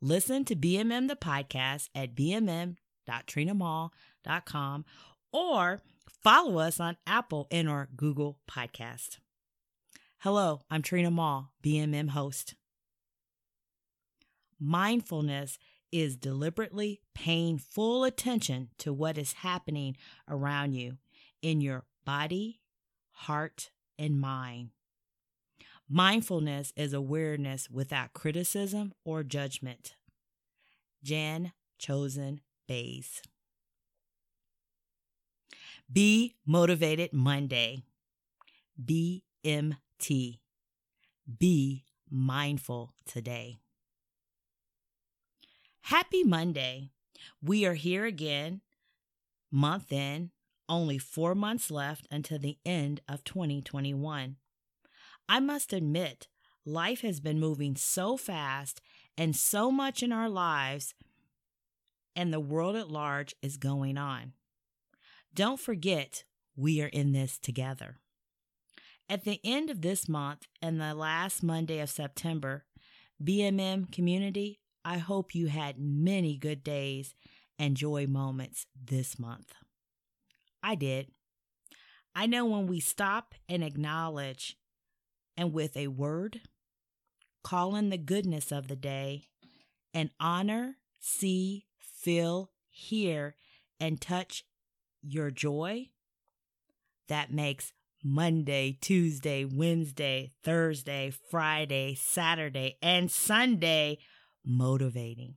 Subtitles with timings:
[0.00, 4.84] Listen to BMM the podcast at bmm.trinamall.com
[5.32, 5.82] or
[6.22, 9.18] follow us on Apple and or Google Podcast.
[10.18, 12.54] Hello, I'm Trina Mall, BMM host.
[14.60, 15.58] Mindfulness
[15.90, 19.96] is deliberately paying full attention to what is happening
[20.28, 20.98] around you
[21.42, 22.60] in your body,
[23.10, 24.70] heart, and mind.
[25.90, 29.94] Mindfulness is awareness without criticism or judgment.
[31.02, 33.22] Jan Chozen Bays.
[35.90, 37.84] Be Motivated Monday.
[38.84, 40.40] BMT.
[41.38, 43.56] Be mindful today.
[45.82, 46.90] Happy Monday.
[47.42, 48.60] We are here again,
[49.50, 50.32] month in,
[50.68, 54.36] only four months left until the end of 2021.
[55.28, 56.28] I must admit,
[56.64, 58.80] life has been moving so fast
[59.16, 60.94] and so much in our lives,
[62.16, 64.32] and the world at large is going on.
[65.34, 66.24] Don't forget,
[66.56, 67.98] we are in this together.
[69.08, 72.64] At the end of this month and the last Monday of September,
[73.22, 77.14] BMM community, I hope you had many good days
[77.58, 79.52] and joy moments this month.
[80.62, 81.08] I did.
[82.14, 84.56] I know when we stop and acknowledge
[85.38, 86.40] and with a word,
[87.44, 89.28] call in the goodness of the day,
[89.94, 93.36] and honor, see, feel, hear,
[93.78, 94.44] and touch
[95.00, 95.86] your joy,
[97.06, 97.72] that makes
[98.02, 103.98] Monday, Tuesday, Wednesday, Thursday, Friday, Saturday, and Sunday
[104.44, 105.36] motivating.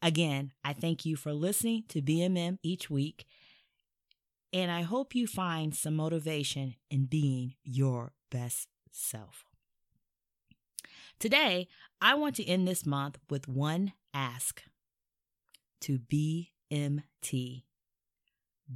[0.00, 3.26] Again, I thank you for listening to BMM each week,
[4.50, 9.44] and I hope you find some motivation in being your best self.
[11.20, 11.68] Today,
[12.00, 14.62] I want to end this month with one ask
[15.82, 17.62] to BMT.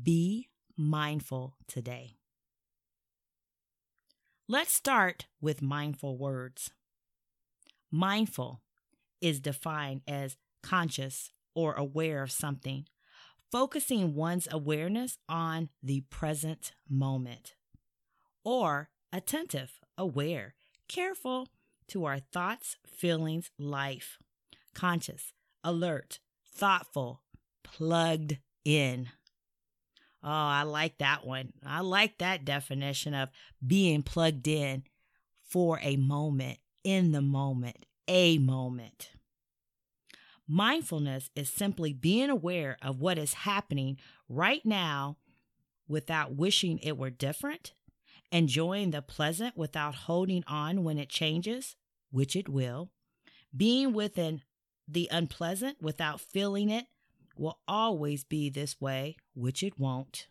[0.03, 2.19] Be mindful today.
[4.47, 6.71] Let's start with mindful words.
[7.91, 8.61] Mindful
[9.21, 12.84] is defined as conscious or aware of something,
[13.50, 17.55] focusing one's awareness on the present moment,
[18.45, 20.55] or attentive, aware,
[20.89, 21.49] careful
[21.89, 24.19] to our thoughts, feelings, life,
[24.75, 26.19] conscious, alert,
[26.55, 27.22] thoughtful,
[27.62, 29.09] plugged in.
[30.22, 31.53] Oh, I like that one.
[31.65, 33.28] I like that definition of
[33.65, 34.84] being plugged in
[35.45, 39.11] for a moment, in the moment, a moment.
[40.49, 45.16] Mindfulness is simply being aware of what is happening right now
[45.89, 47.72] without wishing it were different
[48.33, 51.77] enjoying the pleasant without holding on when it changes,
[52.11, 52.91] which it will,
[53.57, 54.43] being within
[54.89, 56.87] the unpleasant without feeling it
[57.37, 60.27] will always be this way, which it won't.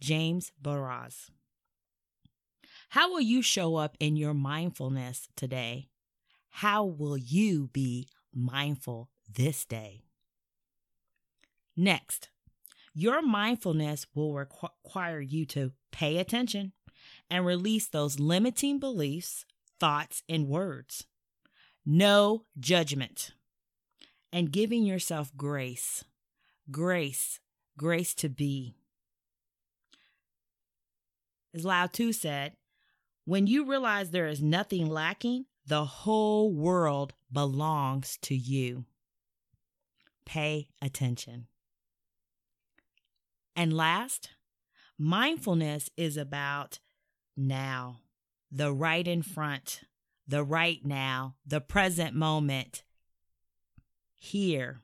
[0.00, 1.30] James Baraz.
[2.90, 5.88] How will you show up in your mindfulness today?
[6.48, 10.02] How will you be mindful this day?
[11.76, 12.28] Next,
[12.94, 16.72] your mindfulness will require you to pay attention
[17.30, 19.46] and release those limiting beliefs,
[19.78, 21.06] thoughts, and words.
[21.86, 23.30] No judgment.
[24.32, 26.04] And giving yourself grace.
[26.68, 27.38] Grace.
[27.78, 28.74] Grace to be.
[31.54, 32.54] As Lao Tzu said,
[33.24, 38.84] when you realize there is nothing lacking, the whole world belongs to you.
[40.26, 41.46] Pay attention.
[43.54, 44.30] And last,
[44.98, 46.78] mindfulness is about
[47.36, 48.00] now,
[48.50, 49.80] the right in front,
[50.26, 52.84] the right now, the present moment,
[54.14, 54.80] here.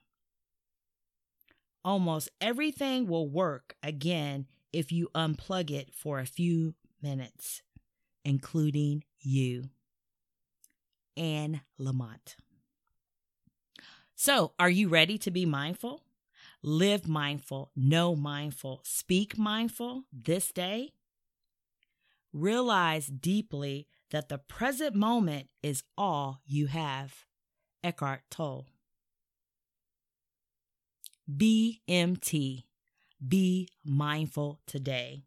[1.85, 7.63] Almost everything will work again if you unplug it for a few minutes,
[8.25, 9.71] including you.
[11.17, 12.37] Anne Lamott.
[14.15, 16.03] So, are you ready to be mindful?
[16.63, 20.91] Live mindful, know mindful, speak mindful this day.
[22.35, 27.25] Realize deeply that the present moment is all you have.
[27.83, 28.67] Eckhart Tolle.
[31.35, 32.65] BMT.
[33.27, 35.23] Be mindful today.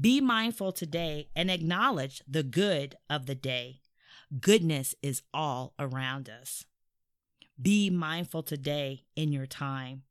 [0.00, 3.80] Be mindful today and acknowledge the good of the day.
[4.40, 6.64] Goodness is all around us.
[7.60, 10.02] Be mindful today in your time.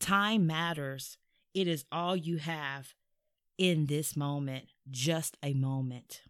[0.00, 1.18] Time matters.
[1.54, 2.94] It is all you have
[3.56, 6.22] in this moment, just a moment.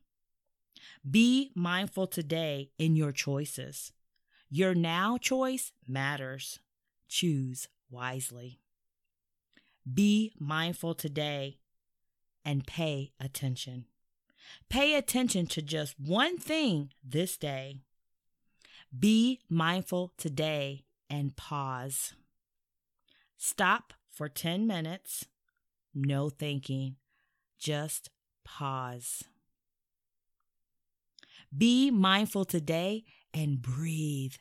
[1.08, 3.92] Be mindful today in your choices.
[4.50, 6.60] Your now choice matters.
[7.08, 8.60] Choose wisely.
[9.92, 11.58] Be mindful today
[12.44, 13.86] and pay attention.
[14.70, 17.82] Pay attention to just one thing this day.
[18.96, 22.14] Be mindful today and pause.
[23.38, 25.26] Stop for 10 minutes.
[25.94, 26.96] No thinking,
[27.58, 28.10] just
[28.44, 29.22] pause.
[31.56, 34.34] Be mindful today and breathe.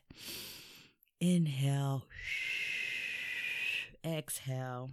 [1.21, 2.05] Inhale,
[4.05, 4.89] exhale.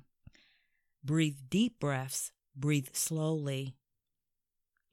[1.02, 3.74] Breathe deep breaths, breathe slowly.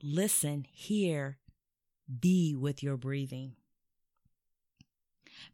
[0.02, 1.38] Listen, hear,
[2.20, 3.56] be with your breathing.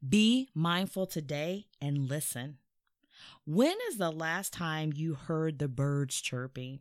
[0.07, 2.57] Be mindful today and listen.
[3.45, 6.79] When is the last time you heard the birds chirping,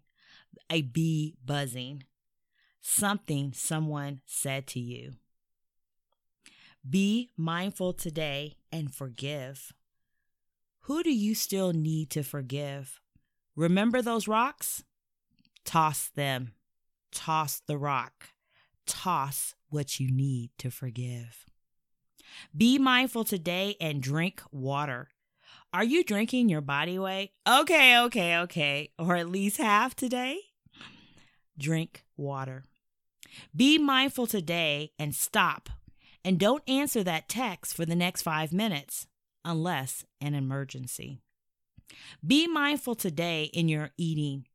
[0.71, 2.05] a bee buzzing,
[2.81, 5.13] something someone said to you?
[6.89, 9.73] Be mindful today and forgive.
[10.81, 13.01] Who do you still need to forgive?
[13.57, 14.85] Remember those rocks?
[15.65, 16.53] Toss them.
[17.11, 18.29] Toss the rock.
[18.87, 21.47] Toss what you need to forgive.
[22.57, 25.09] Be mindful today and drink water.
[25.73, 27.33] Are you drinking your body weight?
[27.47, 28.91] Okay, okay, okay.
[28.99, 30.39] Or at least half today?
[31.59, 32.65] Drink water.
[33.55, 35.69] Be mindful today and stop.
[36.25, 39.07] And don't answer that text for the next five minutes
[39.45, 41.21] unless an emergency.
[42.27, 44.47] Be mindful today in your eating.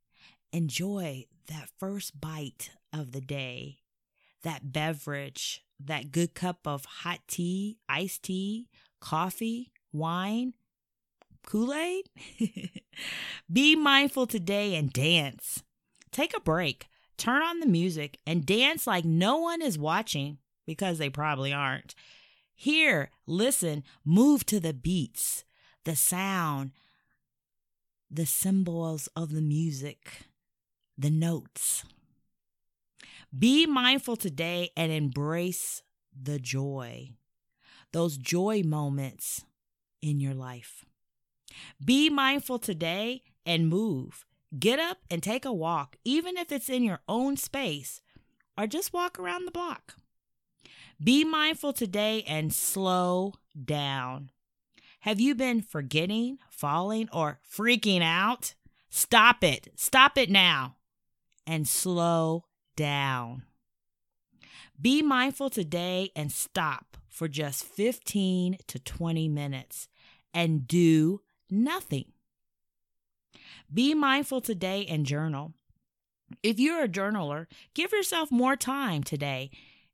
[0.52, 3.78] Enjoy that first bite of the day,
[4.42, 8.68] that beverage, that good cup of hot tea, iced tea,
[9.00, 10.54] coffee, wine,
[11.46, 12.08] Kool Aid.
[13.52, 15.62] Be mindful today and dance.
[16.10, 20.98] Take a break, turn on the music, and dance like no one is watching because
[20.98, 21.94] they probably aren't.
[22.54, 25.44] Hear, listen, move to the beats,
[25.84, 26.72] the sound,
[28.10, 30.26] the symbols of the music,
[30.96, 31.84] the notes.
[33.36, 35.82] Be mindful today and embrace
[36.14, 37.12] the joy,
[37.92, 39.44] those joy moments
[40.02, 40.84] in your life.
[41.84, 44.24] Be mindful today and move.
[44.58, 48.02] Get up and take a walk, even if it's in your own space,
[48.56, 49.94] or just walk around the block.
[51.02, 54.30] Be mindful today and slow down.
[55.00, 58.54] Have you been forgetting, falling, or freaking out?
[58.88, 59.68] Stop it.
[59.74, 60.76] Stop it now
[61.46, 62.44] and slow
[62.76, 63.42] down.
[64.80, 69.88] Be mindful today and stop for just 15 to 20 minutes
[70.32, 71.20] and do
[71.52, 72.06] nothing.
[73.72, 75.52] Be mindful today and journal.
[76.42, 79.50] If you're a journaler, give yourself more time today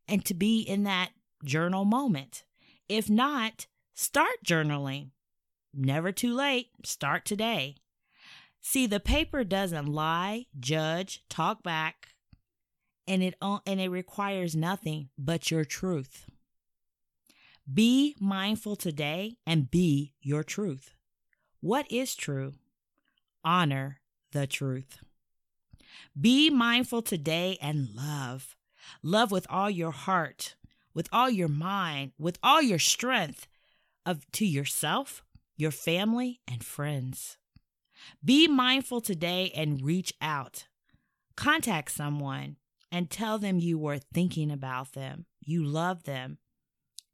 [0.07, 1.11] and to be in that
[1.45, 2.45] journal moment.
[2.89, 3.67] If not,
[4.01, 5.11] Start journaling.
[5.75, 6.69] Never too late.
[6.85, 7.75] Start today.
[8.61, 12.11] See, the paper doesn't lie, judge, talk back,
[13.09, 16.27] and it and it requires nothing but your truth.
[17.75, 20.95] Be mindful today and be your truth.
[21.61, 22.53] What is true?
[23.45, 24.01] Honor
[24.33, 24.99] the truth.
[26.19, 28.55] Be mindful today and love.
[29.03, 30.55] Love with all your heart,
[30.95, 33.49] with all your mind, with all your strength,
[34.07, 35.25] of to yourself,
[35.57, 37.39] your family, and friends.
[38.25, 40.69] Be mindful today and reach out.
[41.37, 42.57] Contact someone
[42.93, 46.39] and tell them you were thinking about them, you love them,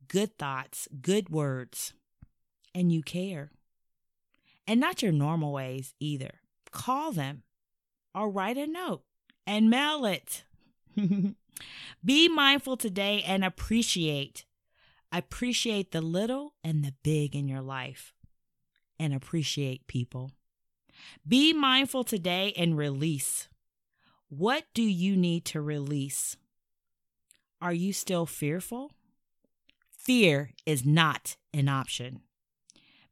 [0.06, 1.94] good thoughts, good words,
[2.74, 3.50] and you care.
[4.66, 6.40] And not your normal ways either.
[6.70, 7.42] Call them
[8.14, 9.02] or write a note
[9.46, 10.44] and mail it.
[12.04, 14.46] Be mindful today and appreciate
[15.16, 18.12] Appreciate the little and the big in your life
[18.98, 20.32] and appreciate people.
[21.26, 23.48] Be mindful today and release.
[24.28, 26.36] What do you need to release?
[27.62, 28.90] Are you still fearful?
[29.96, 32.22] Fear is not an option.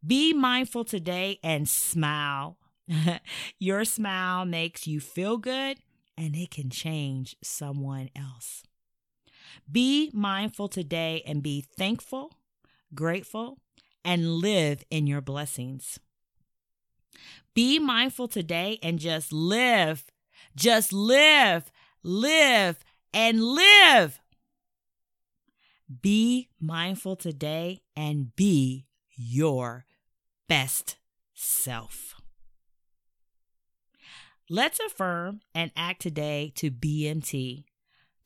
[0.04, 2.58] Be mindful today and smile.
[3.58, 5.78] Your smile makes you feel good
[6.16, 8.62] and it can change someone else.
[9.70, 12.32] Be mindful today and be thankful,
[12.94, 13.58] grateful,
[14.04, 16.00] and live in your blessings.
[17.54, 20.04] Be mindful today and just live.
[20.56, 21.70] Just live,
[22.02, 22.78] live,
[23.12, 24.20] and live.
[26.00, 29.84] Be mindful today and be your
[30.52, 30.96] best
[31.32, 32.20] self.
[34.50, 37.64] Let's affirm and act today to BMT,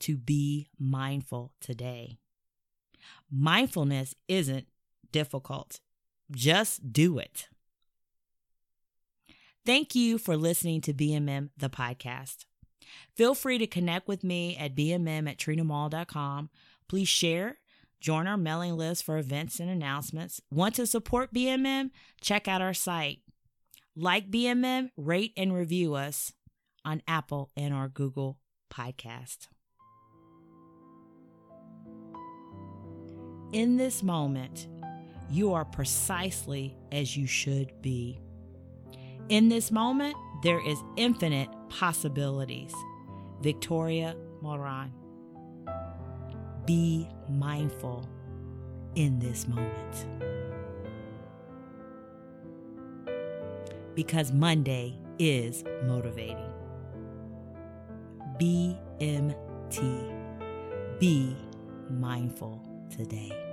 [0.01, 2.19] to be mindful today.
[3.31, 4.67] Mindfulness isn't
[5.13, 5.79] difficult,
[6.29, 7.47] just do it.
[9.65, 12.45] Thank you for listening to BMM, the podcast.
[13.15, 16.51] Feel free to connect with me at bmm at trinamall.com.
[16.89, 17.59] Please share,
[18.01, 20.41] join our mailing list for events and announcements.
[20.51, 21.91] Want to support BMM?
[22.21, 23.21] Check out our site.
[23.95, 26.33] Like BMM, rate and review us
[26.85, 28.39] on Apple and our Google
[28.73, 29.49] podcast.
[33.53, 34.69] In this moment,
[35.31, 38.21] you are precisely as you should be.
[39.29, 42.75] In this moment, there is infinite possibilities.
[43.41, 44.93] Victoria Moran.
[46.67, 48.09] Be mindful
[48.97, 50.07] in this moment.
[53.95, 56.53] Because Monday is motivating.
[58.41, 60.13] BMT.
[60.99, 61.37] Be
[61.89, 63.46] mindful today.